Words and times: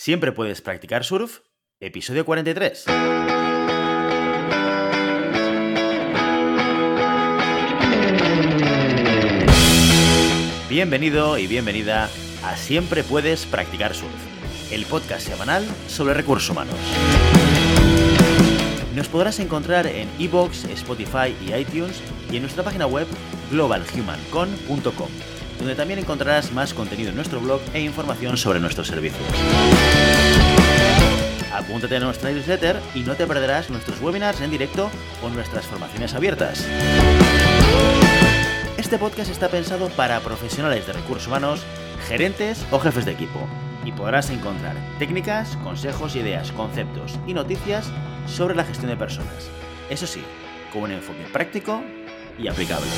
Siempre 0.00 0.32
puedes 0.32 0.62
practicar 0.62 1.04
surf, 1.04 1.40
episodio 1.78 2.24
43. 2.24 2.86
Bienvenido 10.70 11.36
y 11.36 11.46
bienvenida 11.46 12.08
a 12.42 12.56
Siempre 12.56 13.04
puedes 13.04 13.44
practicar 13.44 13.94
surf, 13.94 14.10
el 14.72 14.86
podcast 14.86 15.28
semanal 15.28 15.66
sobre 15.86 16.14
recursos 16.14 16.48
humanos. 16.48 16.76
Nos 18.94 19.06
podrás 19.08 19.38
encontrar 19.38 19.86
en 19.86 20.08
iBox, 20.18 20.64
Spotify 20.64 21.36
y 21.46 21.52
iTunes 21.52 22.00
y 22.32 22.36
en 22.36 22.42
nuestra 22.44 22.64
página 22.64 22.86
web 22.86 23.06
globalhumancon.com, 23.50 25.10
donde 25.60 25.74
también 25.74 26.00
encontrarás 26.00 26.52
más 26.52 26.74
contenido 26.74 27.10
en 27.10 27.16
nuestro 27.16 27.38
blog 27.40 27.60
e 27.74 27.80
información 27.80 28.36
sobre 28.36 28.60
nuestros 28.60 28.88
servicios. 28.88 29.22
Apúntate 31.52 31.96
a 31.96 32.00
nuestra 32.00 32.30
newsletter 32.30 32.80
y 32.94 33.00
no 33.00 33.14
te 33.14 33.26
perderás 33.26 33.70
nuestros 33.70 34.00
webinars 34.00 34.40
en 34.40 34.50
directo 34.50 34.90
o 35.22 35.28
nuestras 35.28 35.66
formaciones 35.66 36.14
abiertas. 36.14 36.66
Este 38.78 38.98
podcast 38.98 39.30
está 39.30 39.48
pensado 39.48 39.88
para 39.90 40.20
profesionales 40.20 40.86
de 40.86 40.94
recursos 40.94 41.28
humanos, 41.28 41.60
gerentes 42.08 42.64
o 42.70 42.80
jefes 42.80 43.04
de 43.04 43.12
equipo 43.12 43.46
y 43.84 43.92
podrás 43.92 44.30
encontrar 44.30 44.74
técnicas, 44.98 45.56
consejos, 45.58 46.16
ideas, 46.16 46.50
conceptos 46.52 47.18
y 47.26 47.34
noticias 47.34 47.86
sobre 48.26 48.54
la 48.54 48.64
gestión 48.64 48.90
de 48.90 48.96
personas. 48.96 49.50
Eso 49.90 50.06
sí, 50.06 50.22
con 50.72 50.84
un 50.84 50.92
enfoque 50.92 51.26
práctico 51.30 51.82
y 52.38 52.48
aplicable. 52.48 52.88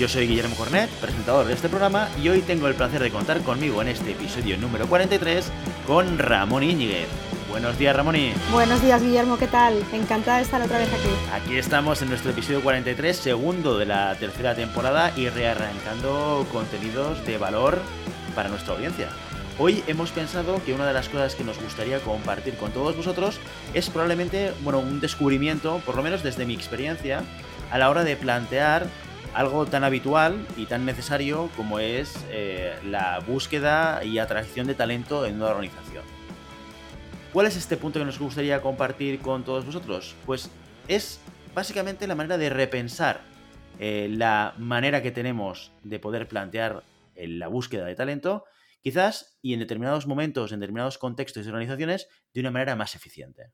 Yo 0.00 0.08
soy 0.08 0.26
Guillermo 0.26 0.56
Cornet, 0.56 0.88
presentador 0.92 1.46
de 1.46 1.52
este 1.52 1.68
programa, 1.68 2.08
y 2.22 2.30
hoy 2.30 2.40
tengo 2.40 2.66
el 2.68 2.74
placer 2.74 3.02
de 3.02 3.10
contar 3.10 3.42
conmigo 3.42 3.82
en 3.82 3.88
este 3.88 4.12
episodio 4.12 4.56
número 4.56 4.86
43 4.86 5.52
con 5.86 6.18
Ramón 6.18 6.62
Íñiguez. 6.62 7.06
Buenos 7.50 7.76
días, 7.76 7.94
Ramón. 7.94 8.16
Buenos 8.50 8.80
días, 8.80 9.02
Guillermo, 9.02 9.36
¿qué 9.36 9.46
tal? 9.46 9.84
Encantada 9.92 10.38
de 10.38 10.44
estar 10.44 10.62
otra 10.62 10.78
vez 10.78 10.88
aquí. 10.88 11.10
Aquí 11.34 11.58
estamos 11.58 12.00
en 12.00 12.08
nuestro 12.08 12.30
episodio 12.30 12.62
43, 12.62 13.14
segundo 13.14 13.76
de 13.76 13.84
la 13.84 14.14
tercera 14.14 14.54
temporada 14.54 15.12
y 15.18 15.28
rearrancando 15.28 16.46
contenidos 16.50 17.22
de 17.26 17.36
valor 17.36 17.78
para 18.34 18.48
nuestra 18.48 18.72
audiencia. 18.72 19.10
Hoy 19.58 19.84
hemos 19.86 20.12
pensado 20.12 20.64
que 20.64 20.72
una 20.72 20.86
de 20.86 20.94
las 20.94 21.10
cosas 21.10 21.34
que 21.34 21.44
nos 21.44 21.62
gustaría 21.62 22.00
compartir 22.00 22.54
con 22.54 22.72
todos 22.72 22.96
vosotros 22.96 23.38
es 23.74 23.90
probablemente, 23.90 24.54
bueno, 24.62 24.78
un 24.78 24.98
descubrimiento, 24.98 25.82
por 25.84 25.94
lo 25.94 26.02
menos 26.02 26.22
desde 26.22 26.46
mi 26.46 26.54
experiencia, 26.54 27.22
a 27.70 27.76
la 27.76 27.90
hora 27.90 28.02
de 28.02 28.16
plantear 28.16 28.86
algo 29.34 29.66
tan 29.66 29.84
habitual 29.84 30.46
y 30.56 30.66
tan 30.66 30.84
necesario 30.84 31.50
como 31.56 31.78
es 31.78 32.24
eh, 32.30 32.74
la 32.84 33.20
búsqueda 33.20 34.04
y 34.04 34.18
atracción 34.18 34.66
de 34.66 34.74
talento 34.74 35.26
en 35.26 35.36
una 35.36 35.46
organización. 35.46 36.04
¿Cuál 37.32 37.46
es 37.46 37.56
este 37.56 37.76
punto 37.76 38.00
que 38.00 38.04
nos 38.04 38.18
gustaría 38.18 38.60
compartir 38.60 39.20
con 39.20 39.44
todos 39.44 39.64
vosotros? 39.64 40.16
Pues 40.26 40.50
es 40.88 41.20
básicamente 41.54 42.06
la 42.06 42.16
manera 42.16 42.38
de 42.38 42.50
repensar 42.50 43.20
eh, 43.78 44.08
la 44.10 44.54
manera 44.58 45.02
que 45.02 45.10
tenemos 45.10 45.72
de 45.84 45.98
poder 45.98 46.26
plantear 46.26 46.82
eh, 47.14 47.28
la 47.28 47.48
búsqueda 47.48 47.86
de 47.86 47.94
talento 47.94 48.44
quizás 48.82 49.38
y 49.42 49.52
en 49.54 49.60
determinados 49.60 50.06
momentos, 50.06 50.52
en 50.52 50.60
determinados 50.60 50.98
contextos 50.98 51.44
y 51.44 51.48
organizaciones, 51.48 52.08
de 52.32 52.40
una 52.40 52.50
manera 52.50 52.76
más 52.76 52.94
eficiente. 52.94 53.52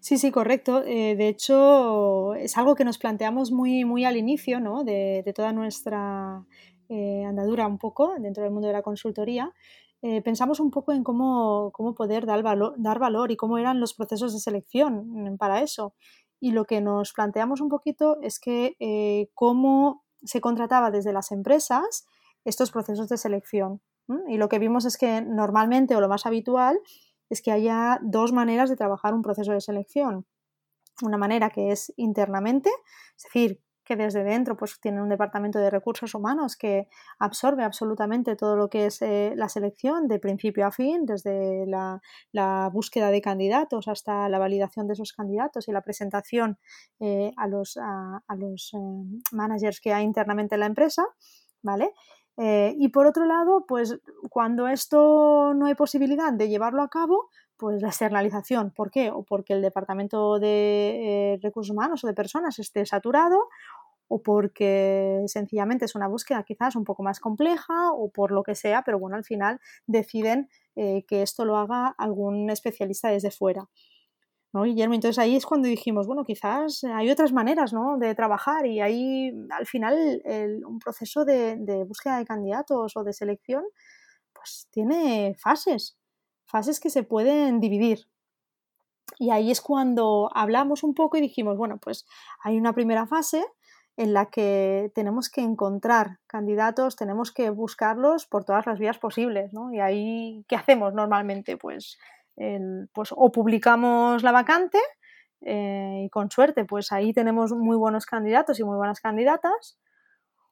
Sí, 0.00 0.18
sí, 0.18 0.30
correcto. 0.30 0.82
Eh, 0.84 1.16
de 1.16 1.28
hecho, 1.28 2.34
es 2.34 2.56
algo 2.56 2.74
que 2.74 2.84
nos 2.84 2.98
planteamos 2.98 3.50
muy, 3.52 3.84
muy 3.84 4.04
al 4.04 4.16
inicio 4.16 4.60
¿no? 4.60 4.84
de, 4.84 5.30
toda 5.34 5.52
nuestra 5.52 6.44
eh, 6.88 7.24
andadura 7.24 7.66
un 7.66 7.78
poco 7.78 8.14
dentro 8.18 8.42
del 8.42 8.52
mundo 8.52 8.68
de 8.68 8.74
la 8.74 8.82
consultoría. 8.82 9.52
Eh, 10.00 10.22
pensamos 10.22 10.60
un 10.60 10.70
poco 10.70 10.92
en 10.92 11.02
cómo, 11.02 11.70
cómo 11.72 11.94
poder 11.94 12.24
dar 12.24 12.42
valor, 12.42 12.74
dar 12.78 12.98
valor 12.98 13.32
y 13.32 13.36
cómo 13.36 13.58
eran 13.58 13.80
los 13.80 13.94
procesos 13.94 14.32
de 14.32 14.40
selección 14.40 15.36
para 15.38 15.62
eso. 15.62 15.94
Y 16.40 16.52
lo 16.52 16.64
que 16.64 16.80
nos 16.80 17.12
planteamos 17.12 17.60
un 17.60 17.68
poquito 17.68 18.18
es 18.22 18.38
que 18.38 19.28
cómo 19.34 20.04
se 20.22 20.40
contrataba 20.40 20.90
desde 20.90 21.12
las 21.12 21.32
empresas 21.32 22.06
estos 22.44 22.70
procesos 22.70 23.08
de 23.08 23.16
selección. 23.16 23.80
Y 24.28 24.38
lo 24.38 24.48
que 24.48 24.58
vimos 24.58 24.84
es 24.84 24.96
que 24.96 25.20
normalmente 25.20 25.94
o 25.96 26.00
lo 26.00 26.08
más 26.08 26.26
habitual 26.26 26.80
es 27.28 27.42
que 27.42 27.52
haya 27.52 27.98
dos 28.02 28.32
maneras 28.32 28.70
de 28.70 28.76
trabajar 28.76 29.14
un 29.14 29.22
proceso 29.22 29.52
de 29.52 29.60
selección. 29.60 30.26
Una 31.02 31.18
manera 31.18 31.50
que 31.50 31.70
es 31.70 31.92
internamente, 31.96 32.70
es 33.16 33.24
decir, 33.24 33.60
que 33.88 33.96
desde 33.96 34.22
dentro 34.22 34.54
pues 34.54 34.78
tiene 34.80 35.00
un 35.00 35.08
departamento 35.08 35.58
de 35.58 35.70
recursos 35.70 36.14
humanos 36.14 36.56
que 36.56 36.88
absorbe 37.18 37.64
absolutamente 37.64 38.36
todo 38.36 38.54
lo 38.54 38.68
que 38.68 38.84
es 38.84 39.00
eh, 39.00 39.32
la 39.34 39.48
selección 39.48 40.08
de 40.08 40.18
principio 40.18 40.66
a 40.66 40.70
fin, 40.70 41.06
desde 41.06 41.64
la, 41.66 42.00
búsqueda 42.70 43.10
de 43.10 43.22
candidatos 43.22 43.88
hasta 43.88 44.28
la 44.28 44.38
validación 44.38 44.86
de 44.86 44.92
esos 44.92 45.14
candidatos 45.14 45.68
y 45.68 45.72
la 45.72 45.80
presentación 45.80 46.58
eh, 47.00 47.32
a 47.38 47.48
los, 47.48 47.78
a, 47.78 48.20
los 48.36 48.74
eh, 48.74 48.78
managers 49.32 49.80
que 49.80 49.94
hay 49.94 50.04
internamente 50.04 50.56
en 50.56 50.60
la 50.60 50.66
empresa, 50.66 51.06
¿vale? 51.62 51.92
Eh, 52.40 52.74
y 52.78 52.88
por 52.90 53.06
otro 53.06 53.24
lado, 53.26 53.64
pues 53.66 53.98
cuando 54.30 54.68
esto 54.68 55.54
no 55.54 55.66
hay 55.66 55.74
posibilidad 55.74 56.32
de 56.32 56.48
llevarlo 56.48 56.82
a 56.82 56.88
cabo, 56.88 57.28
pues 57.56 57.82
la 57.82 57.88
externalización. 57.88 58.70
¿Por 58.70 58.90
qué? 58.92 59.10
O 59.10 59.24
porque 59.24 59.54
el 59.54 59.62
departamento 59.62 60.38
de 60.38 61.34
eh, 61.34 61.38
recursos 61.42 61.72
humanos 61.72 62.04
o 62.04 62.06
de 62.06 62.14
personas 62.14 62.58
esté 62.60 62.86
saturado, 62.86 63.48
o 64.08 64.22
porque 64.22 65.22
sencillamente 65.26 65.84
es 65.86 65.94
una 65.94 66.08
búsqueda 66.08 66.42
quizás 66.44 66.76
un 66.76 66.84
poco 66.84 67.02
más 67.02 67.20
compleja, 67.20 67.92
o 67.92 68.10
por 68.10 68.30
lo 68.32 68.42
que 68.44 68.54
sea, 68.54 68.82
pero 68.82 68.98
bueno, 68.98 69.16
al 69.16 69.24
final 69.24 69.60
deciden 69.86 70.48
eh, 70.76 71.04
que 71.08 71.22
esto 71.22 71.44
lo 71.44 71.58
haga 71.58 71.88
algún 71.98 72.50
especialista 72.50 73.08
desde 73.10 73.30
fuera. 73.32 73.68
¿No, 74.52 74.62
Guillermo? 74.62 74.94
Entonces 74.94 75.18
ahí 75.18 75.36
es 75.36 75.46
cuando 75.46 75.68
dijimos, 75.68 76.06
bueno, 76.06 76.24
quizás 76.24 76.84
hay 76.84 77.10
otras 77.10 77.32
maneras 77.32 77.72
¿no? 77.72 77.98
de 77.98 78.14
trabajar 78.14 78.66
y 78.66 78.80
ahí 78.80 79.32
al 79.50 79.66
final 79.66 80.22
un 80.66 80.78
proceso 80.78 81.24
de, 81.24 81.84
búsqueda 81.86 82.18
de 82.18 82.24
candidatos 82.24 82.96
o 82.96 83.04
de 83.04 83.12
selección 83.12 83.64
pues 84.32 84.68
tiene 84.70 85.34
fases, 85.38 85.98
fases 86.46 86.80
que 86.80 86.90
se 86.90 87.02
pueden 87.02 87.60
dividir. 87.60 88.06
Y 89.18 89.30
ahí 89.30 89.50
es 89.50 89.60
cuando 89.60 90.30
hablamos 90.34 90.82
un 90.82 90.94
poco 90.94 91.16
y 91.16 91.20
dijimos, 91.20 91.56
bueno, 91.56 91.78
pues 91.78 92.06
hay 92.42 92.56
una 92.56 92.72
primera 92.72 93.06
fase 93.06 93.44
en 93.96 94.12
la 94.12 94.26
que 94.26 94.92
tenemos 94.94 95.28
que 95.28 95.40
encontrar 95.40 96.20
candidatos, 96.28 96.94
tenemos 96.94 97.32
que 97.32 97.50
buscarlos 97.50 98.26
por 98.26 98.44
todas 98.44 98.64
las 98.64 98.78
vías 98.78 98.98
posibles, 98.98 99.52
¿no? 99.52 99.72
Y 99.72 99.80
ahí, 99.80 100.44
¿qué 100.46 100.54
hacemos 100.54 100.94
normalmente? 100.94 101.56
Pues 101.56 101.98
pues 102.92 103.10
o 103.16 103.32
publicamos 103.32 104.22
la 104.22 104.32
vacante 104.32 104.78
eh, 105.40 106.02
y 106.04 106.10
con 106.10 106.30
suerte 106.30 106.64
pues 106.64 106.92
ahí 106.92 107.12
tenemos 107.12 107.52
muy 107.52 107.76
buenos 107.76 108.06
candidatos 108.06 108.58
y 108.60 108.64
muy 108.64 108.76
buenas 108.76 109.00
candidatas 109.00 109.78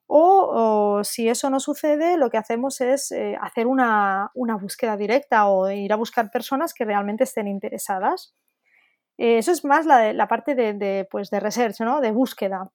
o, 0.08 1.00
si 1.02 1.28
eso 1.28 1.50
no 1.50 1.58
sucede 1.58 2.16
lo 2.16 2.30
que 2.30 2.38
hacemos 2.38 2.80
es 2.80 3.10
eh, 3.10 3.36
hacer 3.41 3.66
una, 3.66 4.30
búsqueda 4.34 4.96
directa 4.96 5.48
o 5.48 5.69
ir 5.70 5.92
a 5.92 5.96
buscar 5.96 6.30
personas 6.30 6.72
que 6.75 6.84
realmente 6.84 7.25
estén 7.25 7.48
interesadas. 7.48 8.36
Eh, 9.19 9.38
eso 9.38 9.50
es 9.50 9.64
más 9.64 9.84
la, 9.84 10.12
la 10.12 10.28
parte 10.28 10.54
de, 10.54 10.75
de, 10.75 11.08
pues 11.10 11.30
de 11.30 11.41
research, 11.41 11.80
¿no? 11.80 12.00
de 12.00 12.12
búsqueda. 12.12 12.70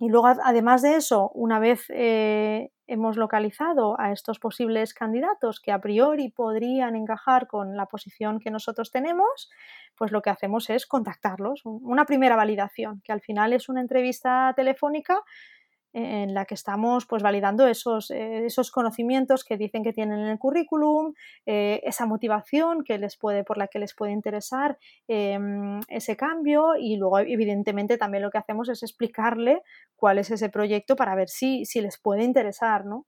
Y 0.00 0.08
luego, 0.08 0.28
además 0.28 0.80
de 0.80 0.96
eso, 0.96 1.30
una 1.34 1.58
vez 1.58 1.84
eh, 1.90 2.70
hemos 2.86 3.18
localizado 3.18 4.00
a 4.00 4.12
estos 4.12 4.38
posibles 4.38 4.94
candidatos 4.94 5.60
que 5.60 5.72
a 5.72 5.80
priori 5.80 6.30
podrían 6.30 6.96
encajar 6.96 7.46
con 7.46 7.76
la 7.76 7.84
posición 7.84 8.40
que 8.40 8.50
nosotros 8.50 8.90
tenemos, 8.90 9.50
pues 9.96 10.10
lo 10.10 10.22
que 10.22 10.30
hacemos 10.30 10.70
es 10.70 10.86
contactarlos, 10.86 11.60
una 11.64 12.06
primera 12.06 12.34
validación, 12.34 13.02
que 13.04 13.12
al 13.12 13.20
final 13.20 13.52
es 13.52 13.68
una 13.68 13.82
entrevista 13.82 14.54
telefónica 14.56 15.20
en 15.92 16.34
la 16.34 16.44
que 16.44 16.54
estamos 16.54 17.06
pues 17.06 17.22
validando 17.22 17.66
esos, 17.66 18.10
eh, 18.10 18.46
esos 18.46 18.70
conocimientos 18.70 19.44
que 19.44 19.56
dicen 19.56 19.82
que 19.82 19.92
tienen 19.92 20.20
en 20.20 20.28
el 20.28 20.38
currículum, 20.38 21.14
eh, 21.46 21.80
esa 21.84 22.06
motivación 22.06 22.84
que 22.84 22.98
les 22.98 23.16
puede, 23.16 23.44
por 23.44 23.58
la 23.58 23.68
que 23.68 23.78
les 23.78 23.94
puede 23.94 24.12
interesar 24.12 24.78
em, 25.08 25.80
ese 25.88 26.16
cambio 26.16 26.76
y 26.78 26.96
luego 26.96 27.18
evidentemente 27.18 27.98
también 27.98 28.22
lo 28.22 28.30
que 28.30 28.38
hacemos 28.38 28.68
es 28.68 28.82
explicarle 28.82 29.62
cuál 29.96 30.18
es 30.18 30.30
ese 30.30 30.48
proyecto 30.48 30.96
para 30.96 31.14
ver 31.14 31.28
si, 31.28 31.64
si 31.64 31.80
les 31.80 31.98
puede 31.98 32.22
interesar. 32.22 32.84
¿no? 32.84 33.06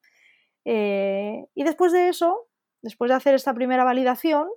Eh, 0.65 1.47
y 1.55 1.65
después 1.65 1.93
de 1.93 2.09
eso, 2.09 2.49
después 2.83 3.09
de 3.11 3.15
hacer 3.15 3.35
esta 3.35 3.55
primera 3.55 3.85
validación, 3.85 4.49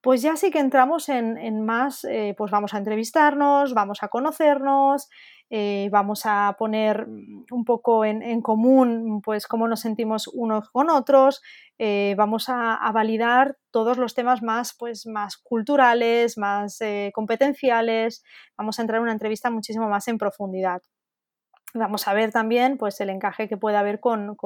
pues 0.00 0.22
ya 0.22 0.36
sí 0.36 0.50
que 0.50 0.60
entramos 0.60 1.08
en, 1.08 1.64
más, 1.64 2.06
pues 2.36 2.50
vamos 2.50 2.74
a 2.74 2.78
entrevistarnos, 2.78 3.74
vamos 3.74 4.02
a 4.02 4.08
conocernos, 4.08 5.08
eh, 5.50 5.88
vamos 5.90 6.22
a 6.26 6.54
poner 6.58 7.06
mm, 7.06 7.46
un 7.50 7.64
poco 7.64 8.04
en, 8.04 8.42
común 8.42 9.22
pues 9.22 9.46
cómo 9.46 9.66
nos 9.66 9.80
sentimos 9.80 10.28
unos 10.28 10.68
con 10.70 10.90
otros, 10.90 11.40
eh, 11.78 12.14
vamos 12.18 12.48
a, 12.48 12.78
validar 12.92 13.56
todos 13.70 13.96
los 13.96 14.14
temas 14.14 14.42
más, 14.42 14.76
pues, 14.78 15.06
más 15.06 15.38
culturales, 15.38 16.36
más 16.36 16.80
eh, 16.82 17.12
competenciales, 17.14 18.22
vamos 18.58 18.78
a 18.78 18.82
entrar 18.82 18.98
en 18.98 19.04
una 19.04 19.12
entrevista 19.12 19.50
muchísimo 19.50 19.88
más 19.88 20.06
en 20.08 20.18
profundidad. 20.18 20.82
Vamos 21.74 22.08
a 22.08 22.14
ver 22.14 22.30
también 22.30 22.78
pues, 22.78 23.00
el 23.00 23.10
encaje 23.10 23.48
que 23.48 23.56
puede 23.56 23.76
haber 23.76 24.00
con, 24.00 24.36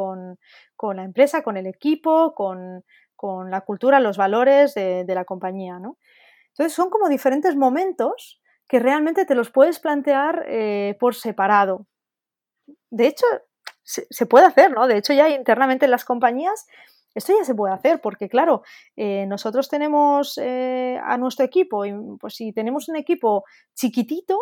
la 0.94 1.04
empresa, 1.04 1.42
con 1.42 1.56
el 1.56 1.66
equipo, 1.66 2.34
con, 2.34 2.84
con 3.22 3.52
la 3.52 3.60
cultura, 3.60 4.00
los 4.00 4.16
valores 4.16 4.74
de, 4.74 5.06
la 5.06 5.24
compañía. 5.24 5.78
¿no? 5.78 5.96
Entonces 6.48 6.74
son 6.74 6.90
como 6.90 7.08
diferentes 7.08 7.54
momentos 7.54 8.42
que 8.66 8.80
realmente 8.80 9.24
te 9.24 9.36
los 9.36 9.52
puedes 9.52 9.78
plantear 9.78 10.44
eh, 10.48 10.96
por 10.98 11.14
separado. 11.14 11.86
De 12.90 13.06
hecho, 13.06 13.24
se, 13.84 14.26
puede 14.26 14.46
hacer, 14.46 14.72
¿no? 14.72 14.88
De 14.88 14.96
hecho, 14.96 15.12
ya 15.12 15.28
internamente 15.28 15.84
en 15.84 15.92
las 15.92 16.04
compañías 16.04 16.66
esto 17.14 17.32
ya 17.38 17.44
se 17.44 17.54
puede 17.54 17.74
hacer 17.74 18.00
porque, 18.00 18.28
claro, 18.28 18.62
eh, 18.96 19.26
nosotros 19.26 19.68
tenemos 19.68 20.36
eh, 20.42 20.98
a 21.04 21.16
nuestro 21.16 21.44
equipo, 21.44 21.84
y, 21.84 21.92
pues 22.18 22.34
si 22.34 22.52
tenemos 22.52 22.88
un 22.88 22.96
equipo 22.96 23.44
chiquitito 23.74 24.36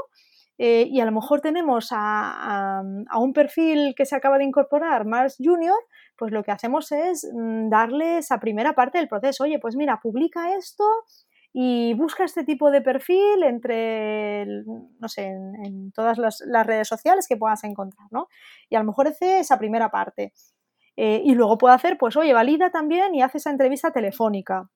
y 0.62 1.00
a 1.00 1.06
lo 1.06 1.12
mejor 1.12 1.40
tenemos 1.40 1.88
a, 1.90 2.82
un 3.16 3.32
perfil 3.32 3.94
que 3.96 4.04
se 4.04 4.14
acaba 4.14 4.36
de 4.36 4.44
incorporar 4.44 5.06
más 5.06 5.36
junior, 5.38 5.78
pues 6.20 6.32
lo 6.32 6.44
que 6.44 6.52
hacemos 6.52 6.92
es 6.92 7.26
mm, 7.32 7.70
darle 7.70 8.18
esa 8.18 8.38
primera 8.38 8.74
parte 8.74 8.98
del 8.98 9.08
proceso. 9.08 9.44
Oye, 9.44 9.58
pues 9.58 9.74
mira, 9.74 10.00
publica 10.02 10.54
esto 10.54 10.84
y 11.50 11.94
busca 11.94 12.24
este 12.24 12.44
tipo 12.44 12.70
de 12.70 12.82
perfil 12.82 13.42
entre, 13.42 14.44
no 15.00 15.08
sé, 15.08 15.28
en, 15.28 15.90
todas 15.92 16.18
las, 16.18 16.42
redes 16.66 16.86
sociales 16.86 17.26
que 17.26 17.38
puedas 17.38 17.64
encontrar, 17.64 18.06
¿no? 18.10 18.28
Y 18.68 18.76
a 18.76 18.80
lo 18.80 18.84
mejor 18.84 19.08
hace 19.08 19.40
esa 19.40 19.58
primera 19.58 19.90
parte. 19.90 20.34
Eh, 20.94 21.22
y 21.24 21.34
luego 21.34 21.56
puede 21.56 21.74
hacer, 21.74 21.96
pues, 21.96 22.18
oye, 22.18 22.34
valida 22.34 22.70
también 22.70 23.14
y 23.14 23.22
hace 23.22 23.38
esa 23.38 23.50
entrevista 23.50 23.90
telefónica. 23.90 24.68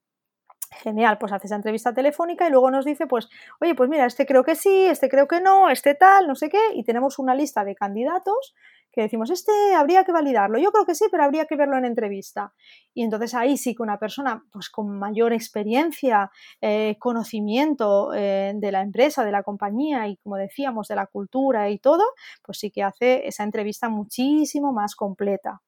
Genial, 0.82 1.18
pues 1.18 1.30
hace 1.30 1.46
esa 1.46 1.56
entrevista 1.56 1.92
telefónica 1.92 2.48
y 2.48 2.50
luego 2.50 2.70
nos 2.70 2.86
dice, 2.86 3.06
pues, 3.06 3.28
oye, 3.60 3.74
pues 3.74 3.90
mira, 3.90 4.06
este 4.06 4.24
creo 4.24 4.44
que 4.44 4.54
sí, 4.54 4.86
este 4.86 5.10
creo 5.10 5.28
que 5.28 5.42
no, 5.42 5.68
este 5.68 5.94
tal, 5.94 6.26
no 6.26 6.36
sé 6.36 6.48
qué, 6.48 6.72
y 6.74 6.84
tenemos 6.84 7.18
una 7.18 7.34
lista 7.34 7.64
de 7.64 7.74
candidatos 7.74 8.54
que 8.94 9.02
decimos, 9.02 9.30
este 9.30 9.52
habría 9.76 10.04
que 10.04 10.12
validarlo, 10.12 10.58
yo 10.58 10.70
creo 10.70 10.86
que 10.86 10.94
sí, 10.94 11.06
pero 11.10 11.24
habría 11.24 11.46
que 11.46 11.56
verlo 11.56 11.76
en 11.76 11.84
entrevista. 11.84 12.54
Y 12.94 13.02
entonces 13.02 13.34
ahí 13.34 13.56
sí 13.56 13.74
que 13.74 13.82
una 13.82 13.98
persona 13.98 14.44
pues, 14.52 14.70
con 14.70 14.98
mayor 14.98 15.32
experiencia, 15.32 16.30
eh, 16.60 16.96
conocimiento 16.98 18.14
eh, 18.14 18.52
de 18.54 18.72
la 18.72 18.82
empresa, 18.82 19.24
de 19.24 19.32
la 19.32 19.42
compañía 19.42 20.06
y 20.06 20.16
como 20.18 20.36
decíamos, 20.36 20.88
de 20.88 20.94
la 20.94 21.06
cultura 21.06 21.70
y 21.70 21.78
todo, 21.78 22.04
pues 22.42 22.58
sí 22.58 22.70
que 22.70 22.82
hace 22.82 23.26
esa 23.26 23.42
entrevista 23.42 23.88
muchísimo 23.88 24.72
más 24.72 24.94
completa. 24.94 25.60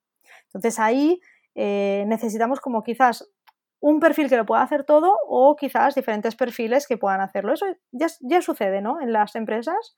Entonces 0.44 0.78
ahí 0.78 1.20
eh, 1.54 2.04
necesitamos 2.06 2.60
como 2.60 2.82
quizás 2.82 3.28
un 3.80 4.00
perfil 4.00 4.28
que 4.28 4.36
lo 4.36 4.46
pueda 4.46 4.62
hacer 4.62 4.84
todo 4.84 5.16
o 5.26 5.56
quizás 5.56 5.94
diferentes 5.94 6.36
perfiles 6.36 6.86
que 6.86 6.96
puedan 6.96 7.20
hacerlo. 7.20 7.52
Eso 7.52 7.66
ya, 7.92 8.06
ya 8.20 8.40
sucede 8.40 8.80
¿no? 8.80 9.00
en 9.00 9.12
las 9.12 9.34
empresas 9.34 9.96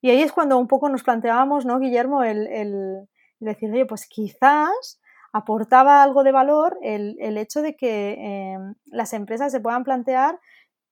y 0.00 0.10
ahí 0.10 0.22
es 0.22 0.32
cuando 0.32 0.58
un 0.58 0.68
poco 0.68 0.88
nos 0.88 1.02
planteábamos, 1.02 1.66
¿no, 1.66 1.78
Guillermo, 1.78 2.22
el, 2.22 3.08
decir, 3.38 3.70
oye, 3.70 3.86
pues 3.86 4.06
quizás 4.06 5.00
aportaba 5.32 6.02
algo 6.02 6.24
de 6.24 6.32
valor 6.32 6.78
el, 6.82 7.36
hecho 7.38 7.62
de 7.62 7.76
que 7.76 8.14
em, 8.18 8.74
las 8.86 9.12
empresas 9.12 9.52
se 9.52 9.60
puedan 9.60 9.84
plantear 9.84 10.38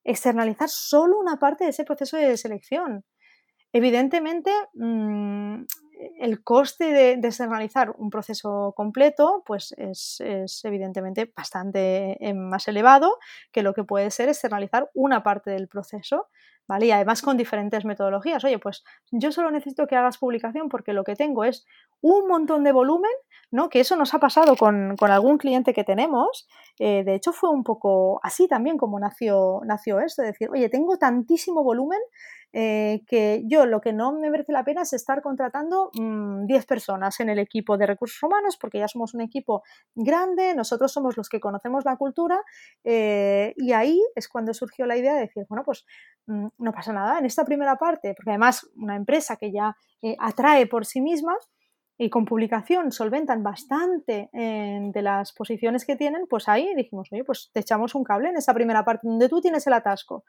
externalizar 0.04 0.68
solo 0.68 1.18
una 1.18 1.38
parte 1.38 1.64
de 1.64 1.70
ese 1.70 1.84
proceso 1.84 2.16
de 2.16 2.36
selección. 2.36 3.04
Evidentemente, 3.72 4.50
mm, 4.74 5.64
el 6.20 6.42
coste 6.42 6.92
de, 6.92 7.12
externalizar 7.12 7.94
un 7.98 8.10
proceso 8.10 8.72
completo 8.76 9.42
pues 9.44 9.74
es, 9.76 10.20
es, 10.20 10.64
evidentemente 10.64 11.30
bastante 11.36 12.16
eh, 12.24 12.34
más 12.34 12.68
elevado 12.68 13.18
que 13.52 13.62
lo 13.62 13.74
que 13.74 13.84
puede 13.84 14.10
ser 14.10 14.28
externalizar 14.28 14.88
una 14.94 15.22
parte 15.22 15.50
del 15.50 15.68
proceso. 15.68 16.28
¿Vale? 16.68 16.86
Y 16.86 16.90
además 16.92 17.22
con 17.22 17.36
diferentes 17.36 17.84
metodologías. 17.84 18.44
Oye, 18.44 18.58
pues 18.58 18.84
yo 19.10 19.32
solo 19.32 19.50
necesito 19.50 19.86
que 19.86 19.96
hagas 19.96 20.18
publicación 20.18 20.68
porque 20.68 20.92
lo 20.92 21.04
que 21.04 21.16
tengo 21.16 21.44
es 21.44 21.66
un 22.00 22.26
montón 22.26 22.64
de 22.64 22.72
volumen, 22.72 23.10
¿no? 23.50 23.68
Que 23.68 23.80
eso 23.80 23.96
nos 23.96 24.14
ha 24.14 24.18
pasado 24.18 24.56
con, 24.56 24.96
algún 25.00 25.38
cliente 25.38 25.72
que 25.72 25.84
tenemos. 25.84 26.48
Eh, 26.78 27.02
de 27.04 27.14
hecho, 27.14 27.32
fue 27.32 27.50
un 27.50 27.64
poco 27.64 28.20
así 28.22 28.46
también 28.46 28.76
como 28.76 29.00
nació, 29.00 29.60
nació 29.64 30.00
esto, 30.00 30.22
es 30.22 30.28
decir, 30.28 30.50
oye, 30.50 30.68
tengo 30.68 30.98
tantísimo 30.98 31.62
volumen 31.62 32.00
eh, 32.52 33.02
que 33.06 33.42
yo 33.46 33.66
lo 33.66 33.82
que 33.82 33.92
no 33.92 34.12
me 34.12 34.30
merece 34.30 34.52
la 34.52 34.64
pena 34.64 34.80
es 34.80 34.94
estar 34.94 35.20
contratando 35.20 35.90
10 35.92 36.00
mm, 36.00 36.66
personas 36.66 37.20
en 37.20 37.28
el 37.28 37.38
equipo 37.38 37.76
de 37.76 37.86
recursos 37.86 38.22
humanos 38.22 38.56
porque 38.58 38.78
ya 38.78 38.88
somos 38.88 39.12
un 39.12 39.20
equipo 39.20 39.62
grande, 39.94 40.54
nosotros 40.54 40.90
somos 40.90 41.18
los 41.18 41.28
que 41.28 41.40
conocemos 41.40 41.84
la 41.84 41.96
cultura 41.96 42.40
eh, 42.84 43.52
y 43.56 43.72
ahí 43.72 44.00
es 44.14 44.28
cuando 44.28 44.54
surgió 44.54 44.86
la 44.86 44.96
idea 44.96 45.14
de 45.14 45.20
decir, 45.20 45.44
bueno, 45.48 45.62
pues 45.62 45.84
mm, 46.26 46.46
no 46.56 46.72
pasa 46.72 46.92
nada 46.92 47.18
en 47.18 47.26
esta 47.26 47.44
primera 47.44 47.76
parte, 47.76 48.14
porque 48.14 48.30
además 48.30 48.66
una 48.76 48.96
empresa 48.96 49.36
que 49.36 49.52
ya 49.52 49.76
atrae 50.18 50.66
por 50.66 50.86
sí 50.86 51.02
misma, 51.02 51.36
y 51.98 52.10
con 52.10 52.24
publicación 52.24 52.92
solventan 52.92 53.42
bastante 53.42 54.30
de 54.32 55.02
las 55.02 55.32
posiciones 55.32 55.84
que 55.84 55.96
tienen, 55.96 56.26
pues 56.30 56.48
ahí 56.48 56.72
dijimos, 56.76 57.08
oye, 57.10 57.24
pues 57.24 57.50
te 57.52 57.60
echamos 57.60 57.96
un 57.96 58.04
cable 58.04 58.28
en 58.28 58.36
esa 58.36 58.54
primera 58.54 58.84
parte 58.84 59.08
donde 59.08 59.28
tú 59.28 59.40
tienes 59.40 59.66
el 59.66 59.72
atasco. 59.72 60.24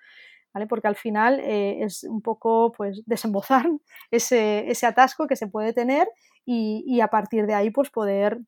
Porque 0.68 0.88
al 0.88 0.96
final 0.96 1.40
eh, 1.40 1.84
es 1.84 2.04
un 2.04 2.22
poco 2.22 2.72
pues 2.76 3.04
desembozar 3.06 3.66
ese, 4.12 4.70
ese, 4.70 4.86
atasco 4.88 5.28
que 5.28 5.36
se 5.36 5.48
puede 5.48 5.74
tener 5.74 6.08
y, 6.46 7.00
a 7.02 7.08
partir 7.08 7.46
de 7.46 7.54
ahí 7.54 7.70
pues 7.70 7.92
poder 7.92 8.40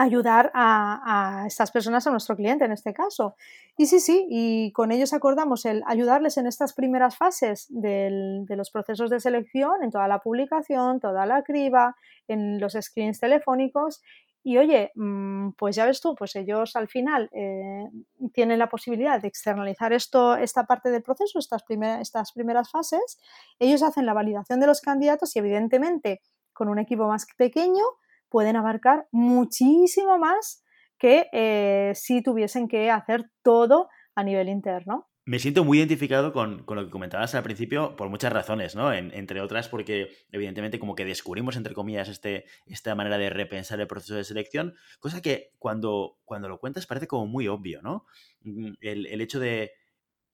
ayudar 0.00 0.50
a, 0.54 1.44
estas 1.46 1.70
personas, 1.70 2.06
a 2.06 2.10
nuestro 2.10 2.34
cliente 2.34 2.64
en 2.64 2.72
este 2.72 2.94
caso. 2.94 3.36
Y 3.76 3.84
sí, 3.84 4.00
sí, 4.00 4.26
y 4.30 4.72
con 4.72 4.92
ellos 4.92 5.12
acordamos 5.12 5.66
el 5.66 5.82
ayudarles 5.86 6.38
en 6.38 6.46
estas 6.46 6.72
primeras 6.72 7.18
fases 7.18 7.66
de 7.68 8.44
los 8.48 8.70
procesos 8.70 9.10
de 9.10 9.20
selección, 9.20 9.82
en 9.82 9.90
toda 9.90 10.08
la 10.08 10.20
publicación, 10.20 11.00
toda 11.00 11.26
la 11.26 11.42
criba, 11.42 11.96
en 12.28 12.60
los 12.60 12.72
screens 12.80 13.20
telefónicos 13.20 14.00
y 14.42 14.56
oye, 14.56 14.90
mm, 14.94 15.50
pues 15.50 15.76
ya 15.76 15.84
ves 15.84 16.00
tú, 16.00 16.14
pues 16.14 16.34
ellos 16.34 16.74
al 16.76 16.88
final 16.88 17.28
eh, 17.32 17.84
tienen 18.32 18.58
la 18.58 18.70
posibilidad 18.70 19.20
de 19.20 19.28
externalizar 19.28 19.92
esto, 19.92 20.34
esta 20.34 20.64
parte 20.64 20.90
del 20.90 21.02
proceso, 21.02 21.38
estas, 21.38 21.62
estas 22.00 22.32
primeras 22.32 22.70
fases. 22.70 23.20
Ellos 23.58 23.82
hacen 23.82 24.06
la 24.06 24.14
validación 24.14 24.60
de 24.60 24.66
los 24.66 24.80
candidatos 24.80 25.36
y 25.36 25.40
evidentemente 25.40 26.22
con 26.54 26.68
un 26.70 26.78
equipo 26.78 27.06
más 27.06 27.26
pequeño 27.36 27.84
pueden 28.30 28.56
abarcar 28.56 29.06
muchísimo 29.10 30.18
más 30.18 30.64
que 30.98 31.26
eh, 31.32 31.92
si 31.94 32.22
tuviesen 32.22 32.68
que 32.68 32.90
hacer 32.90 33.30
todo 33.42 33.88
a 34.14 34.22
nivel 34.22 34.48
interno. 34.48 35.08
Me 35.30 35.38
siento 35.38 35.64
muy 35.64 35.78
identificado 35.78 36.32
con, 36.32 36.64
lo 36.66 36.84
que 36.84 36.90
comentabas 36.90 37.36
al 37.36 37.44
principio 37.44 37.94
por 37.94 38.08
muchas 38.08 38.32
razones, 38.32 38.74
¿no? 38.74 38.92
entre 38.92 39.40
otras 39.40 39.68
porque 39.68 40.10
evidentemente 40.32 40.80
como 40.80 40.96
que 40.96 41.04
descubrimos, 41.04 41.56
entre 41.56 41.72
comillas, 41.72 42.08
este, 42.08 42.46
esta 42.66 42.96
manera 42.96 43.16
de 43.16 43.30
repensar 43.30 43.80
el 43.80 43.86
proceso 43.86 44.16
de 44.16 44.24
selección, 44.24 44.74
cosa 44.98 45.22
que 45.22 45.52
cuando, 45.58 46.18
cuando 46.24 46.48
lo 46.48 46.58
cuentas 46.58 46.86
parece 46.86 47.06
como 47.06 47.28
muy 47.28 47.46
obvio, 47.46 47.80
¿no? 47.80 48.06
Mm, 48.40 48.72
el, 48.80 49.20
hecho 49.20 49.38
de 49.38 49.70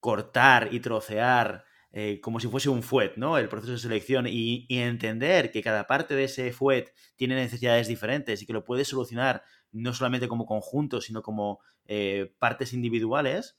cortar 0.01 0.73
y 0.73 0.81
trocear 0.81 1.66
eh, 1.93 2.21
como 2.21 2.41
si 2.41 2.49
fuese 2.49 2.69
un 2.69 2.83
fuet, 2.83 3.17
¿no? 3.17 3.39
El 3.39 3.49
proceso 3.49 3.73
de 3.73 3.79
selección 3.79 4.27
y, 4.29 4.67
entender 4.69 5.51
que 5.51 5.63
cada 5.63 5.87
parte 5.87 6.15
de 6.15 6.25
ese 6.25 6.53
fuet 6.53 6.93
tiene 7.17 7.35
necesidades 7.35 7.89
diferentes 7.89 8.43
y 8.43 8.47
que 8.47 8.53
lo 8.53 8.65
puedes 8.65 8.89
solucionar 8.89 9.43
no 9.73 9.95
solamente 9.95 10.29
como 10.29 10.47
conjunto, 10.47 11.01
sino 11.01 11.23
como 11.23 11.61
eh, 11.87 12.35
partes 12.39 12.73
individuales, 12.73 13.59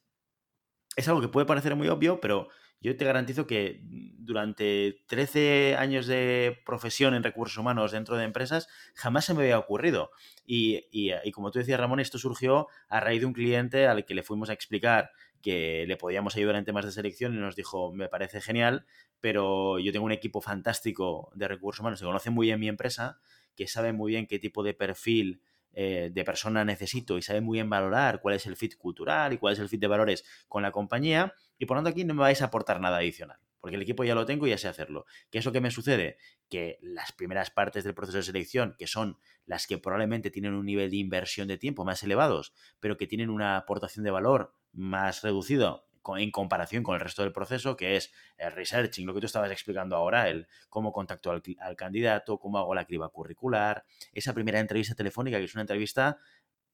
es 0.95 1.07
algo 1.07 1.21
que 1.21 1.27
puede 1.29 1.45
parecer 1.45 1.75
muy 1.75 1.87
obvio, 1.87 2.19
pero 2.19 2.49
yo 2.79 2.95
te 2.95 3.05
garantizo 3.05 3.47
que 3.47 3.81
durante 3.83 5.03
13 5.07 5.75
años 5.77 6.05
de 6.05 6.59
profesión 6.65 7.15
en 7.15 7.23
recursos 7.23 7.57
humanos 7.57 7.91
dentro 7.91 8.17
de 8.17 8.23
empresas 8.23 8.67
jamás 8.93 9.25
se 9.25 9.33
me 9.33 9.41
había 9.41 9.57
ocurrido. 9.57 10.11
Y, 10.45 11.11
como 11.31 11.51
tú 11.51 11.59
decías, 11.59 11.79
Ramón, 11.79 11.99
esto 11.99 12.19
surgió 12.19 12.67
a 12.87 12.99
raíz 12.99 13.21
de 13.21 13.25
un 13.25 13.33
cliente 13.33 13.87
al 13.87 14.05
que 14.05 14.13
le 14.13 14.23
fuimos 14.23 14.49
a 14.49 14.53
explicar 14.53 15.11
que 15.41 15.85
le 15.87 15.97
podíamos 15.97 16.35
ayudar 16.35 16.55
en 16.55 16.65
temas 16.65 16.85
de 16.85 16.91
selección 16.91 17.33
y 17.33 17.37
nos 17.37 17.55
dijo, 17.55 17.91
me 17.93 18.09
parece 18.09 18.41
genial, 18.41 18.85
pero 19.19 19.79
yo 19.79 19.91
tengo 19.91 20.05
un 20.05 20.11
equipo 20.11 20.41
fantástico 20.41 21.31
de 21.35 21.47
recursos 21.47 21.81
humanos 21.81 21.99
que 21.99 22.05
conoce 22.05 22.29
muy 22.29 22.47
bien 22.47 22.59
mi 22.59 22.67
empresa, 22.67 23.19
que 23.55 23.67
sabe 23.67 23.93
muy 23.93 24.11
bien 24.11 24.27
qué 24.27 24.39
tipo 24.39 24.63
de 24.63 24.73
perfil 24.73 25.41
eh, 25.73 26.09
de 26.11 26.23
persona 26.23 26.65
necesito 26.65 27.17
y 27.17 27.21
sabe 27.21 27.41
muy 27.41 27.57
bien 27.57 27.69
valorar 27.69 28.19
cuál 28.19 28.35
es 28.35 28.47
el 28.47 28.55
fit 28.55 28.77
cultural 28.77 29.33
y 29.33 29.37
cuál 29.37 29.53
es 29.53 29.59
el 29.59 29.69
fit 29.69 29.79
de 29.79 29.87
valores 29.87 30.25
con 30.47 30.63
la 30.63 30.71
compañía 30.71 31.35
y 31.59 31.67
por 31.67 31.77
lo 31.77 31.83
tanto 31.83 31.91
aquí 31.91 32.03
no 32.03 32.15
me 32.15 32.21
vais 32.21 32.41
a 32.41 32.45
aportar 32.45 32.81
nada 32.81 32.97
adicional 32.97 33.37
porque 33.67 33.75
el 33.75 33.81
equipo 33.81 34.05
ya 34.05 34.15
lo 34.15 34.25
tengo 34.25 34.47
y 34.47 34.51
ya 34.51 34.57
sé 34.57 34.69
hacerlo. 34.69 35.05
¿Qué 35.29 35.39
es 35.39 35.45
lo 35.45 35.51
que 35.51 35.59
me 35.59 35.71
sucede? 35.71 36.17
Que 36.47 36.79
las 36.81 37.11
primeras 37.11 37.51
partes 37.51 37.83
del 37.83 37.93
proceso 37.93 38.15
de 38.15 38.23
selección, 38.23 38.75
que 38.79 38.87
son 38.87 39.17
las 39.45 39.67
que 39.67 39.77
probablemente 39.77 40.31
tienen 40.31 40.53
un 40.53 40.65
nivel 40.65 40.89
de 40.89 40.95
inversión 40.95 41.49
de 41.49 41.57
tiempo 41.57 41.83
más 41.83 42.01
elevados, 42.01 42.53
pero 42.79 42.95
que 42.95 43.07
tienen 43.07 43.29
una 43.29 43.57
aportación 43.57 44.05
de 44.05 44.11
valor 44.11 44.53
más 44.71 45.21
reducido 45.21 45.85
en 46.17 46.31
comparación 46.31 46.81
con 46.81 46.95
el 46.95 47.01
resto 47.01 47.23
del 47.23 47.33
proceso, 47.33 47.75
que 47.75 47.97
es 47.97 48.13
el 48.37 48.53
researching, 48.53 49.05
lo 49.05 49.13
que 49.13 49.19
tú 49.19 49.25
estabas 49.25 49.51
explicando 49.51 49.97
ahora, 49.97 50.29
el 50.29 50.47
cómo 50.69 50.93
contacto 50.93 51.29
al, 51.29 51.75
candidato, 51.75 52.39
cómo 52.39 52.57
hago 52.57 52.73
la 52.73 52.85
criba 52.85 53.09
curricular, 53.09 53.83
esa 54.13 54.33
primera 54.33 54.61
entrevista 54.61 54.95
telefónica, 54.95 55.39
que 55.39 55.43
es 55.43 55.55
una 55.55 55.63
entrevista 55.63 56.19